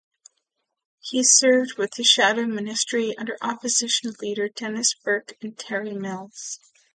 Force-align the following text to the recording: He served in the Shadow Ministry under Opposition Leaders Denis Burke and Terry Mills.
He 0.99 1.23
served 1.23 1.77
in 1.77 1.87
the 1.95 2.03
Shadow 2.03 2.47
Ministry 2.47 3.15
under 3.19 3.37
Opposition 3.39 4.13
Leaders 4.19 4.49
Denis 4.55 4.95
Burke 4.95 5.33
and 5.43 5.55
Terry 5.55 5.93
Mills. 5.93 6.57